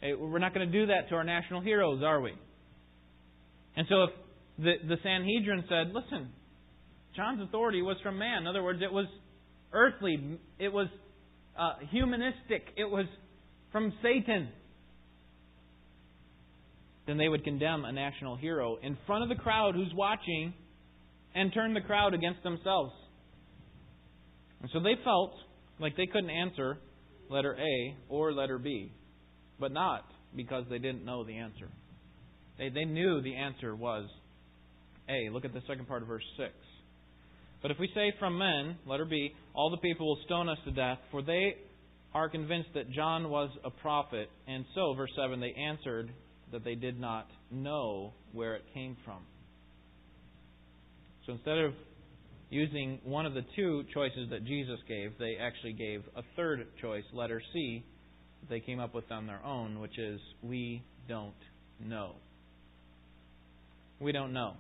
[0.01, 2.31] We're not going to do that to our national heroes, are we?
[3.75, 4.09] And so if
[4.57, 6.29] the, the Sanhedrin said, listen,
[7.15, 8.43] John's authority was from man.
[8.43, 9.07] In other words, it was
[9.73, 10.87] earthly, it was
[11.57, 13.05] uh, humanistic, it was
[13.71, 14.49] from Satan.
[17.05, 20.53] Then they would condemn a national hero in front of the crowd who's watching
[21.33, 22.91] and turn the crowd against themselves.
[24.61, 25.33] And so they felt
[25.79, 26.77] like they couldn't answer
[27.29, 28.91] letter A or letter B,
[29.59, 31.69] but not because they didn't know the answer.
[32.57, 34.09] They, they knew the answer was
[35.09, 35.31] A.
[35.31, 36.49] Look at the second part of verse 6.
[37.61, 40.71] But if we say from men, letter B, all the people will stone us to
[40.71, 41.55] death, for they
[42.13, 44.29] are convinced that John was a prophet.
[44.47, 46.11] And so, verse 7, they answered
[46.51, 49.19] that they did not know where it came from.
[51.25, 51.73] So instead of
[52.49, 57.03] using one of the two choices that Jesus gave, they actually gave a third choice,
[57.11, 57.83] letter C,
[58.49, 61.33] they came up with on their own, which is, we don't
[61.83, 62.13] know.
[63.99, 64.53] We don't know.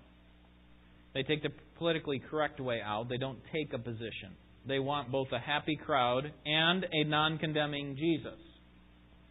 [1.13, 3.09] They take the politically correct way out.
[3.09, 4.35] They don't take a position.
[4.67, 8.39] They want both a happy crowd and a non condemning Jesus.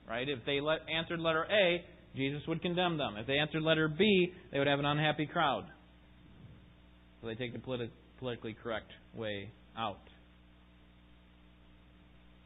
[0.08, 0.28] Right?
[0.28, 1.84] If they let, answered letter A,
[2.16, 3.16] Jesus would condemn them.
[3.16, 5.64] If they answered letter B, they would have an unhappy crowd.
[7.20, 9.98] So they take the politi- politically correct way out.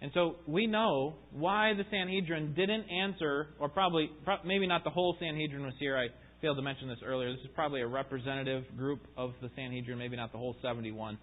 [0.03, 4.11] And so we know why the Sanhedrin didn't answer, or probably,
[4.45, 5.97] maybe not the whole Sanhedrin was here.
[5.97, 6.07] I
[6.41, 7.33] failed to mention this earlier.
[7.33, 11.19] This is probably a representative group of the Sanhedrin, maybe not the whole 71,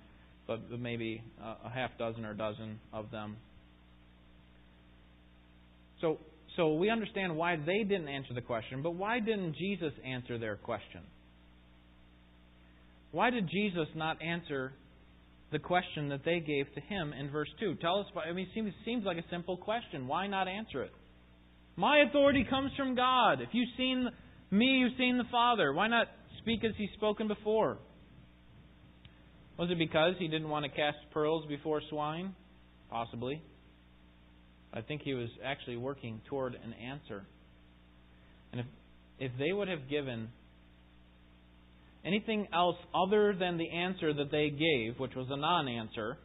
[0.46, 3.38] but maybe uh, a half dozen or a dozen of them.
[6.02, 6.20] So,
[6.56, 10.56] so we understand why they didn't answer the question, but why didn't Jesus answer their
[10.56, 11.02] question?
[13.12, 14.74] Why did Jesus not answer
[15.52, 17.76] the question that they gave to him in verse 2?
[17.76, 20.08] Tell us, I mean, it seems, seems like a simple question.
[20.08, 20.92] Why not answer it?
[21.76, 23.42] My authority comes from God.
[23.42, 24.10] If you've seen
[24.52, 25.74] me, you've seen the Father.
[25.74, 26.08] Why not
[26.40, 27.78] speak as he's spoken before?
[29.58, 32.36] Was it because he didn't want to cast pearls before swine?
[32.90, 33.42] Possibly.
[34.74, 37.26] I think he was actually working toward an answer.
[38.52, 38.68] And if,
[39.20, 40.30] if they would have given
[42.06, 46.18] anything else other than the answer that they gave, which was a non answer,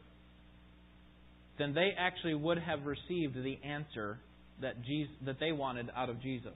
[1.57, 4.19] then they actually would have received the answer
[4.61, 6.53] that, Jesus, that they wanted out of Jesus.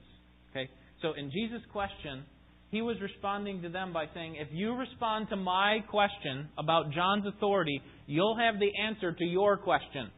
[0.50, 0.70] Okay?
[1.02, 2.24] So in Jesus' question,
[2.70, 7.24] he was responding to them by saying, If you respond to my question about John's
[7.26, 10.10] authority, you'll have the answer to your question,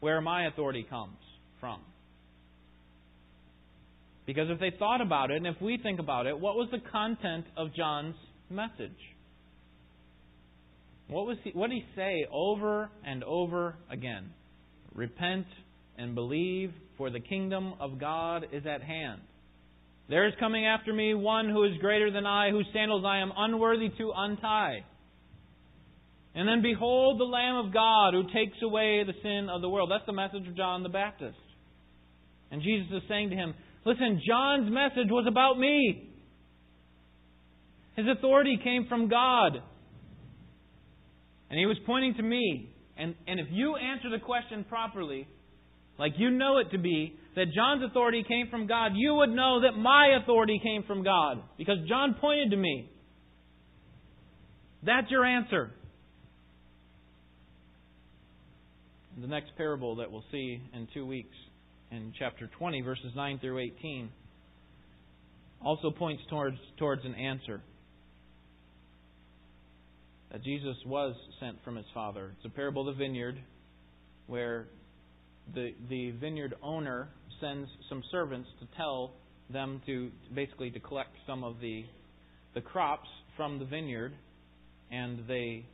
[0.00, 1.18] where my authority comes
[1.60, 1.80] from.
[4.26, 6.80] Because if they thought about it, and if we think about it, what was the
[6.90, 8.16] content of John's
[8.50, 8.90] message?
[11.08, 14.30] What, was he, what did he say over and over again?
[14.94, 15.46] Repent
[15.96, 19.20] and believe, for the kingdom of God is at hand.
[20.08, 23.30] There is coming after me one who is greater than I, whose sandals I am
[23.36, 24.84] unworthy to untie.
[26.34, 29.90] And then behold the Lamb of God who takes away the sin of the world.
[29.90, 31.36] That's the message of John the Baptist.
[32.50, 36.10] And Jesus is saying to him, Listen, John's message was about me.
[37.96, 39.58] His authority came from God.
[41.50, 42.70] And he was pointing to me.
[42.96, 45.26] And, and if you answer the question properly,
[45.98, 49.62] like you know it to be, that John's authority came from God, you would know
[49.62, 51.42] that my authority came from God.
[51.56, 52.90] Because John pointed to me.
[54.82, 55.72] That's your answer.
[59.20, 61.34] the next parable that we'll see in two weeks
[61.90, 64.10] in chapter 20, verses 9 through 18,
[65.64, 67.60] also points towards, towards an answer.
[70.30, 72.32] That Jesus was sent from his Father.
[72.36, 73.40] It's a parable of the vineyard
[74.26, 74.66] where
[75.54, 77.08] the, the vineyard owner
[77.40, 79.12] sends some servants to tell
[79.50, 81.84] them to basically to collect some of the
[82.54, 84.12] the crops from the vineyard
[84.90, 85.64] and they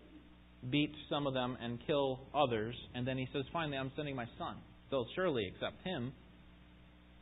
[0.70, 2.74] beat some of them and kill others.
[2.94, 4.56] And then he says finally I'm sending my son.
[4.90, 6.12] They'll surely accept him.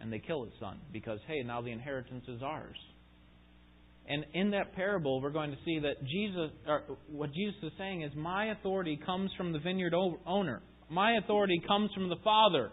[0.01, 2.77] And they kill his son because hey now the inheritance is ours.
[4.09, 6.51] And in that parable we're going to see that Jesus
[7.11, 9.95] what Jesus is saying is my authority comes from the vineyard
[10.27, 10.63] owner.
[10.91, 12.71] My authority comes from the father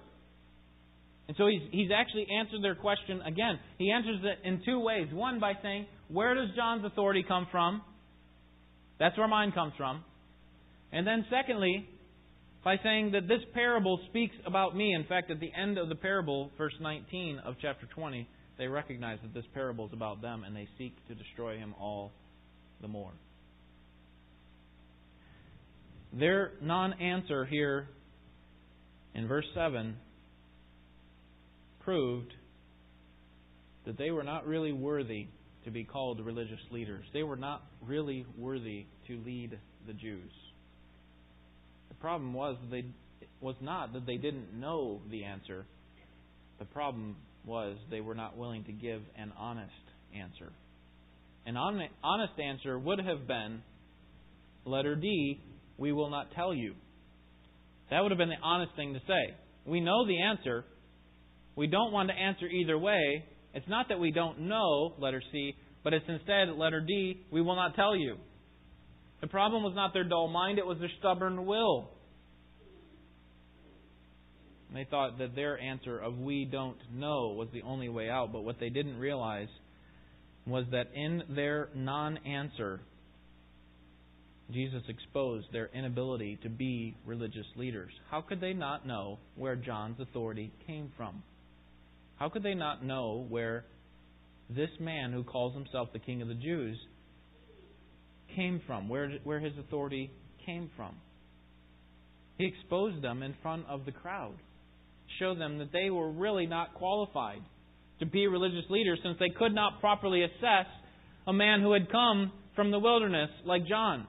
[1.29, 3.59] and so he's, he's actually answered their question again.
[3.77, 5.09] He answers it in two ways.
[5.13, 7.83] One, by saying, Where does John's authority come from?
[8.99, 10.03] That's where mine comes from.
[10.91, 11.87] And then, secondly,
[12.65, 14.95] by saying that this parable speaks about me.
[14.95, 19.19] In fact, at the end of the parable, verse 19 of chapter 20, they recognize
[19.21, 22.11] that this parable is about them and they seek to destroy him all
[22.81, 23.11] the more.
[26.11, 27.87] Their non answer here
[29.13, 29.95] in verse 7
[31.89, 32.31] proved
[33.87, 35.25] that they were not really worthy
[35.65, 37.03] to be called religious leaders.
[37.13, 40.31] They were not really worthy to lead the Jews.
[41.87, 42.85] The problem was they
[43.41, 45.65] was not that they didn't know the answer.
[46.59, 49.71] The problem was they were not willing to give an honest
[50.15, 50.51] answer.
[51.47, 53.63] An honest answer would have been
[54.63, 55.41] letter D,
[55.79, 56.75] we will not tell you.
[57.89, 59.33] That would have been the honest thing to say.
[59.65, 60.65] We know the answer,
[61.59, 63.25] we don't want to answer either way.
[63.53, 67.57] It's not that we don't know, letter C, but it's instead, letter D, we will
[67.57, 68.15] not tell you.
[69.19, 71.89] The problem was not their dull mind, it was their stubborn will.
[74.69, 78.31] And they thought that their answer of we don't know was the only way out,
[78.31, 79.49] but what they didn't realize
[80.47, 82.79] was that in their non answer,
[84.53, 87.91] Jesus exposed their inability to be religious leaders.
[88.09, 91.21] How could they not know where John's authority came from?
[92.19, 93.63] How could they not know where
[94.49, 96.77] this man who calls himself the King of the Jews
[98.35, 100.11] came from, where, where his authority
[100.45, 100.95] came from?
[102.37, 104.35] He exposed them in front of the crowd,
[105.17, 107.41] showed them that they were really not qualified
[107.99, 110.67] to be religious leaders since they could not properly assess
[111.25, 114.07] a man who had come from the wilderness like John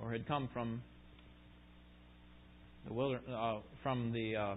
[0.00, 0.82] or had come from
[2.86, 4.56] the wilderness, uh, from the uh,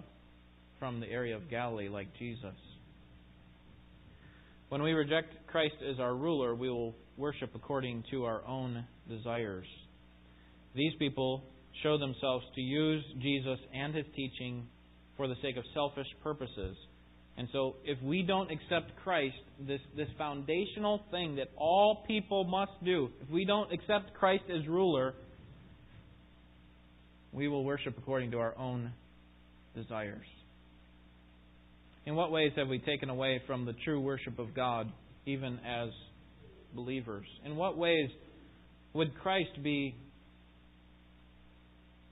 [0.84, 2.54] from the area of Galilee like Jesus.
[4.68, 9.64] When we reject Christ as our ruler, we will worship according to our own desires.
[10.74, 11.42] These people
[11.82, 14.66] show themselves to use Jesus and his teaching
[15.16, 16.76] for the sake of selfish purposes.
[17.38, 22.72] And so, if we don't accept Christ, this, this foundational thing that all people must
[22.84, 25.14] do, if we don't accept Christ as ruler,
[27.32, 28.92] we will worship according to our own
[29.74, 30.26] desires.
[32.06, 34.90] In what ways have we taken away from the true worship of God,
[35.24, 35.88] even as
[36.74, 37.26] believers?
[37.44, 38.10] In what ways
[38.92, 39.94] would Christ be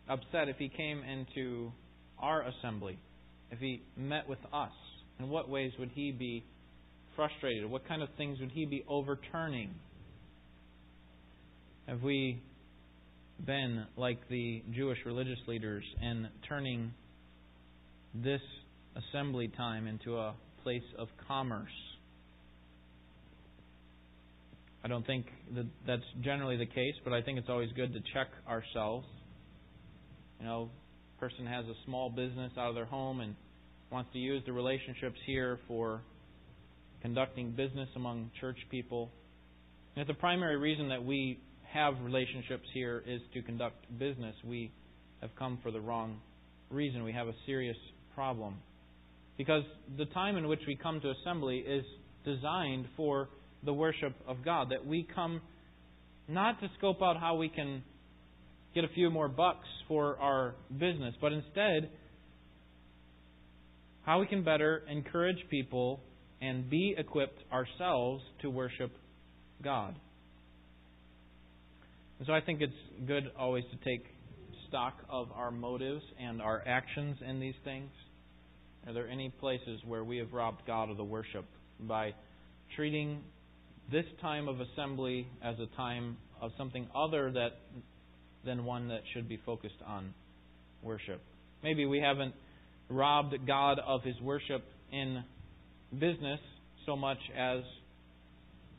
[0.08, 1.72] upset if he came into
[2.18, 2.98] our assembly,
[3.50, 4.72] if he met with us?
[5.18, 6.42] In what ways would he be
[7.14, 7.70] frustrated?
[7.70, 9.74] What kind of things would he be overturning?
[11.86, 12.40] Have we
[13.44, 16.92] been like the Jewish religious leaders in turning
[18.14, 18.40] this
[18.96, 21.70] assembly time into a place of commerce.
[24.84, 28.00] I don't think that that's generally the case, but I think it's always good to
[28.12, 29.06] check ourselves.
[30.40, 30.70] You know,
[31.20, 33.36] person has a small business out of their home and
[33.92, 36.00] wants to use the relationships here for
[37.00, 39.08] conducting business among church people.
[39.94, 41.38] And if the primary reason that we
[41.72, 44.72] have relationships here is to conduct business, we
[45.20, 46.18] have come for the wrong
[46.70, 47.04] reason.
[47.04, 47.76] We have a serious
[48.16, 48.56] problem.
[49.36, 49.62] Because
[49.96, 51.84] the time in which we come to assembly is
[52.24, 53.28] designed for
[53.64, 54.70] the worship of God.
[54.70, 55.40] That we come
[56.28, 57.82] not to scope out how we can
[58.74, 61.90] get a few more bucks for our business, but instead
[64.04, 66.00] how we can better encourage people
[66.40, 68.90] and be equipped ourselves to worship
[69.62, 69.94] God.
[72.18, 72.72] And so I think it's
[73.06, 74.04] good always to take
[74.68, 77.90] stock of our motives and our actions in these things.
[78.86, 81.44] Are there any places where we have robbed God of the worship
[81.80, 82.14] by
[82.76, 83.20] treating
[83.90, 87.50] this time of assembly as a time of something other that,
[88.44, 90.14] than one that should be focused on
[90.82, 91.20] worship.
[91.62, 92.34] Maybe we haven't
[92.88, 95.22] robbed God of his worship in
[95.92, 96.40] business
[96.86, 97.60] so much as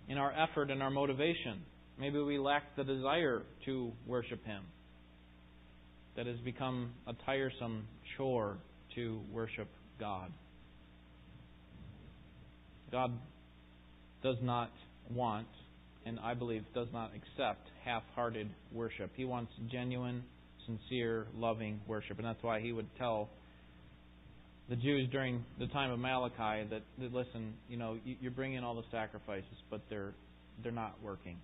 [0.09, 1.61] in our effort and our motivation.
[1.97, 4.63] Maybe we lack the desire to worship him.
[6.17, 7.87] That has become a tiresome
[8.17, 8.57] chore
[8.95, 9.67] to worship
[10.03, 10.33] God.
[12.91, 13.11] God
[14.21, 14.69] does not
[15.09, 15.47] want,
[16.05, 19.11] and I believe does not accept, half hearted worship.
[19.15, 20.23] He wants genuine,
[20.65, 22.17] sincere, loving worship.
[22.17, 23.29] And that's why he would tell
[24.69, 28.75] the Jews during the time of Malachi that, that listen, you know, you're bringing all
[28.75, 30.13] the sacrifices, but they're
[30.61, 31.37] they're not working.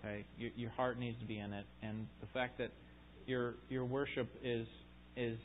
[0.00, 2.72] Okay, your, your heart needs to be in it, and the fact that
[3.26, 4.66] your your worship is
[5.16, 5.38] is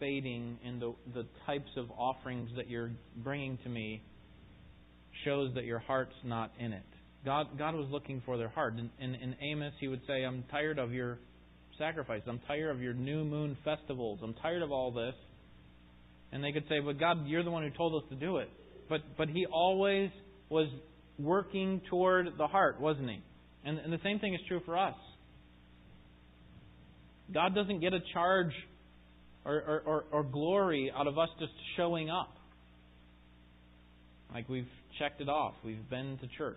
[0.00, 2.90] fading in the the types of offerings that you're
[3.22, 4.02] bringing to me
[5.24, 6.82] shows that your heart's not in it.
[7.24, 8.74] God God was looking for their heart.
[8.74, 11.18] In, in, in Amos, He would say, "I'm tired of your
[11.78, 12.22] sacrifice.
[12.26, 14.20] I'm tired of your new moon festivals.
[14.22, 15.14] I'm tired of all this."
[16.32, 18.48] And they could say, "But God, you're the one who told us to do it."
[18.88, 20.10] But but He always
[20.50, 20.68] was
[21.18, 23.22] working toward the heart, wasn't He?
[23.64, 24.94] And, and the same thing is true for us.
[27.32, 28.52] God doesn't get a charge
[29.44, 32.34] or, or, or, or glory out of us just showing up.
[34.32, 34.68] Like we've
[34.98, 36.56] checked it off, we've been to church.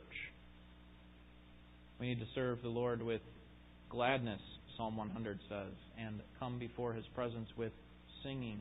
[2.00, 3.22] We need to serve the Lord with
[3.90, 4.42] gladness,
[4.78, 7.72] Psalm 100 says, and come before His presence with
[8.24, 8.60] singing.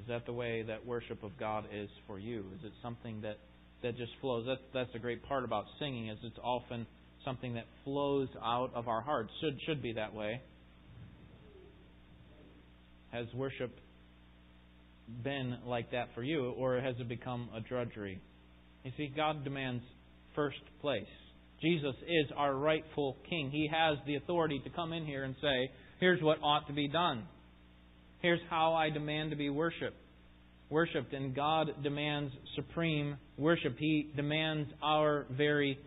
[0.00, 2.44] Is that the way that worship of God is for you?
[2.58, 3.38] Is it something that,
[3.82, 4.46] that just flows?
[4.46, 6.86] That's, that's the great part about singing is it's often
[7.24, 9.30] something that flows out of our hearts.
[9.40, 10.40] Should should be that way.
[13.12, 13.72] Has worship
[15.24, 18.20] been like that for you, or has it become a drudgery?
[18.84, 19.82] You see, God demands
[20.34, 21.02] first place.
[21.60, 23.50] Jesus is our rightful king.
[23.50, 26.88] He has the authority to come in here and say, here's what ought to be
[26.88, 27.24] done.
[28.22, 29.96] Here's how I demand to be worshiped.
[30.70, 33.76] Worshipped, and God demands supreme worship.
[33.78, 35.78] He demands our very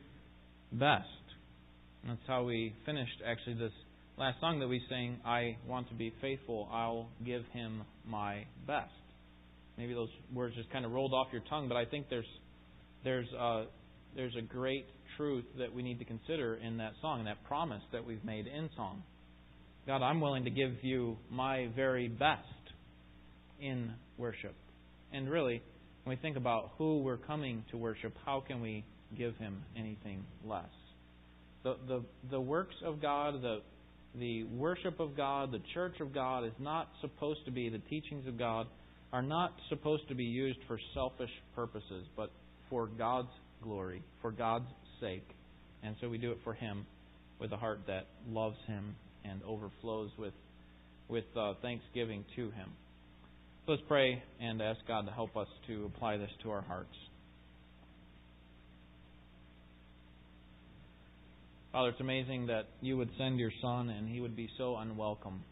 [0.71, 1.07] best.
[2.05, 3.71] That's how we finished actually this
[4.18, 8.91] last song that we sang, I want to be faithful, I'll give him my best.
[9.78, 12.28] Maybe those words just kind of rolled off your tongue, but I think there's
[13.03, 13.66] there's a,
[14.16, 14.86] there's a great
[15.18, 18.70] truth that we need to consider in that song, that promise that we've made in
[18.76, 19.03] song.
[19.86, 22.47] God, I'm willing to give you my very best
[23.59, 24.55] in worship.
[25.11, 25.61] And really,
[26.03, 28.86] when we think about who we're coming to worship, how can we
[29.18, 30.64] give him anything less?
[31.64, 33.59] The, the, the works of God, the,
[34.20, 38.28] the worship of God, the church of God is not supposed to be, the teachings
[38.28, 38.68] of God
[39.11, 42.32] are not supposed to be used for selfish purposes, but
[42.70, 43.30] for God's
[43.61, 44.68] glory, for God's
[44.99, 45.28] sake.
[45.84, 46.86] And so we do it for Him
[47.39, 50.34] with a heart that loves Him and overflows with,
[51.09, 52.70] with uh, thanksgiving to Him.
[53.66, 56.95] So let's pray and ask God to help us to apply this to our hearts.
[61.74, 65.43] Father, it's amazing that you would send your son and he would be so unwelcome.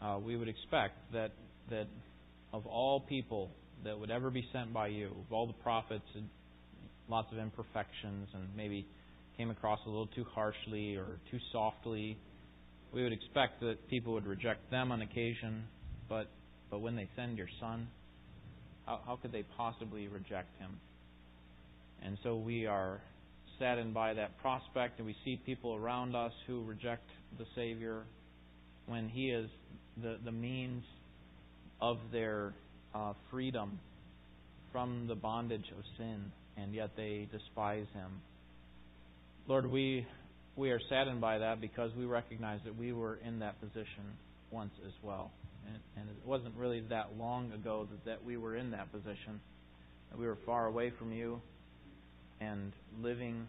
[0.00, 1.32] Uh, we would expect that
[1.70, 1.88] that
[2.52, 3.50] of all people
[3.82, 6.28] that would ever be sent by you, of all the prophets, and
[7.08, 8.86] lots of imperfections and maybe
[9.36, 12.16] came across a little too harshly or too softly,
[12.94, 15.64] we would expect that people would reject them on occasion.
[16.08, 16.28] But
[16.70, 17.88] but when they send your son,
[18.86, 20.78] how, how could they possibly reject him?
[22.04, 23.00] And so we are
[23.58, 28.02] saddened by that prospect, and we see people around us who reject the Savior
[28.86, 29.48] when He is
[30.02, 30.84] the, the means
[31.80, 32.54] of their
[32.94, 33.78] uh, freedom
[34.72, 38.10] from the bondage of sin, and yet they despise Him.
[39.48, 40.06] Lord, we
[40.54, 44.04] we are saddened by that because we recognize that we were in that position
[44.50, 45.30] once as well.
[45.66, 49.40] And, and it wasn't really that long ago that, that we were in that position.
[50.10, 51.40] That we were far away from you,
[52.42, 53.46] and living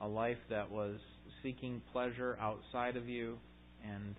[0.00, 0.96] a life that was
[1.42, 3.38] seeking pleasure outside of you
[3.84, 4.14] and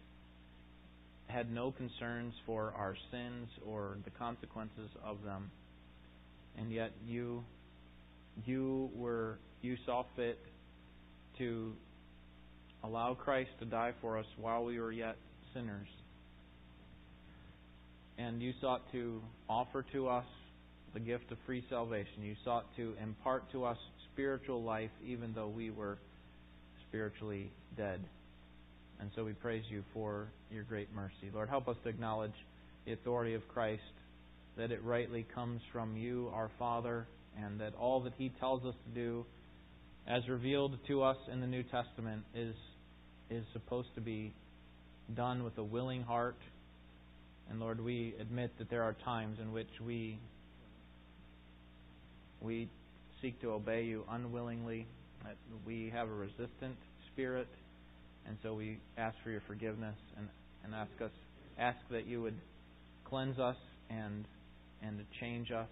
[1.28, 5.50] had no concerns for our sins or the consequences of them.
[6.58, 7.44] And yet you
[8.46, 10.40] you were you saw fit
[11.40, 11.74] to
[12.84, 15.16] allow Christ to die for us while we were yet
[15.54, 15.88] sinners.
[18.18, 20.26] And you sought to offer to us
[20.96, 22.24] the gift of free salvation.
[22.24, 23.78] You sought to impart to us
[24.14, 25.98] spiritual life even though we were
[26.88, 28.00] spiritually dead.
[29.02, 31.30] And so we praise you for your great mercy.
[31.34, 32.34] Lord, help us to acknowledge
[32.86, 33.82] the authority of Christ,
[34.58, 37.06] that it rightly comes from you, our Father,
[37.38, 39.26] and that all that He tells us to do,
[40.08, 42.56] as revealed to us in the New Testament, is,
[43.30, 44.34] is supposed to be
[45.14, 46.38] done with a willing heart.
[47.50, 50.20] And Lord, we admit that there are times in which we
[52.42, 52.70] we
[53.22, 54.88] seek to obey you unwillingly,
[55.66, 56.76] we have a resistant
[57.14, 57.48] spirit,
[58.28, 60.28] and so we ask for your forgiveness and,
[60.64, 61.12] and ask us
[61.58, 62.36] ask that you would
[63.06, 63.56] cleanse us
[63.90, 64.26] and
[64.82, 65.70] and change us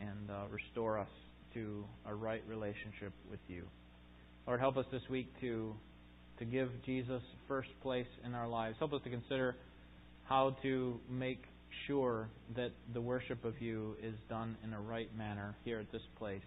[0.00, 1.08] and uh, restore us
[1.52, 3.62] to a right relationship with you.
[4.46, 5.74] Lord, help us this week to
[6.38, 8.76] to give Jesus first place in our lives.
[8.78, 9.54] Help us to consider
[10.24, 11.42] how to make
[11.86, 16.02] sure that the worship of you is done in a right manner here at this
[16.18, 16.42] place.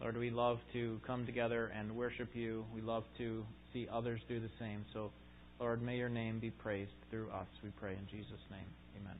[0.00, 2.64] Lord, we love to come together and worship you.
[2.74, 4.84] We love to see others do the same.
[4.92, 5.10] So,
[5.58, 7.48] Lord, may your name be praised through us.
[7.64, 8.68] We pray in Jesus' name.
[9.00, 9.16] Amen.